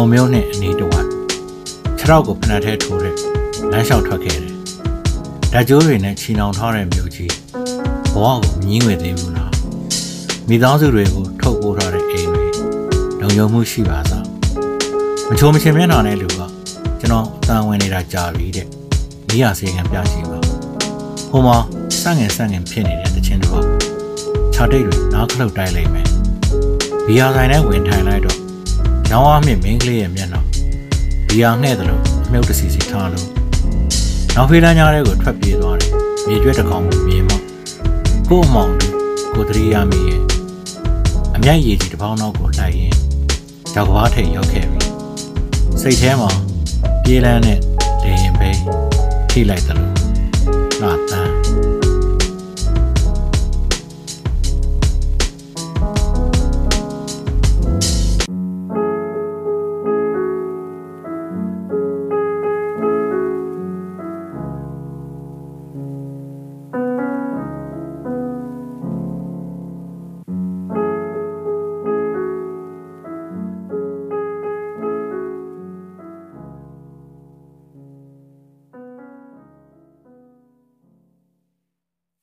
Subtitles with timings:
[0.00, 1.08] ုံမျိုးနဲ့အနီးတစ်ဝိုက်
[1.98, 3.14] ခြေထောက်ကိုဖနက်ထဲထိုးတဲ့
[3.72, 4.54] လမ်းလျှောက်ထွက်ခဲ့တယ်။
[5.52, 7.32] ဓာတ်ကြိုးတွေနဲ့ချီနှောင်ထားတဲ့မြို့ကြီး
[8.12, 9.50] ဘဝကိုမငင်းဝေသေးဘူးလား။
[10.48, 12.46] မိသားစုတွေကိုထုတ်ပိုးထားတဲ့အိမ်တွေ
[13.20, 14.24] လုံခြုံမှုရှိပါစား။
[15.28, 16.40] မချိုမချင်မျက်နှာနဲ့လူက
[17.00, 18.66] ကျွန်တော်အတန်ဝင်နေတာကြာပြီတဲ့။
[19.28, 20.38] မိရစေကံပြရှိပါ။
[21.30, 21.56] ဟိုမှာ
[22.00, 23.64] စငင်စငင်ဖြစ်နေတဲ့တခြင်းတော့
[24.54, 26.06] ခြာတိတ်တွေနားခလုတ်တိုက်လိုက်မယ်။
[27.06, 28.39] ဘီယာဆိုင်နဲ့ဝင်ထိုင်လိုက်တော့
[29.12, 30.40] ရောင်းအားမြင့်မင်းကလေးရဲ့မျက်နှာ
[31.28, 33.26] ဘီယာငှဲ့တယ်လို့အမြုပ်တစီစီထားလို့
[34.36, 35.90] နောက်ဖေးလမ်းကြားထဲကိုထွက်ပြေးသွားတယ်။
[36.26, 37.34] မြေကျွဲတစ်ကောင်ကိုမြင်မှ
[38.30, 38.94] ကို့အမောင်တို့
[39.34, 40.20] ကိုတရီယာမီရဲ့
[41.36, 42.94] အမြိုက်ရည်ကြီးတစ်ပေါင်းနောက်ကိုလိုက်ရင်
[43.74, 44.80] ကြောက်ကဘာထိတ်ရောက်ခဲ့ပြီ။
[45.82, 46.30] စိတ်ထဲမှာ
[47.02, 47.58] ပြေးလန်းတဲ့
[48.02, 48.50] လေရင်ပဲ
[49.30, 49.92] ထိလိုက်တယ်လို့